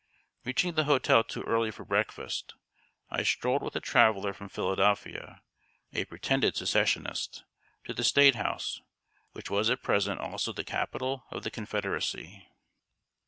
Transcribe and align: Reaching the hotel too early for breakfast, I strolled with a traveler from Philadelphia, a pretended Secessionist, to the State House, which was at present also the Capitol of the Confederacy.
Reaching 0.45 0.73
the 0.73 0.85
hotel 0.85 1.23
too 1.23 1.43
early 1.43 1.69
for 1.69 1.85
breakfast, 1.85 2.55
I 3.11 3.21
strolled 3.21 3.61
with 3.61 3.75
a 3.75 3.79
traveler 3.79 4.33
from 4.33 4.49
Philadelphia, 4.49 5.43
a 5.93 6.05
pretended 6.05 6.55
Secessionist, 6.55 7.43
to 7.83 7.93
the 7.93 8.03
State 8.03 8.33
House, 8.33 8.81
which 9.33 9.51
was 9.51 9.69
at 9.69 9.83
present 9.83 10.19
also 10.19 10.53
the 10.53 10.63
Capitol 10.63 11.25
of 11.29 11.43
the 11.43 11.51
Confederacy. 11.51 12.47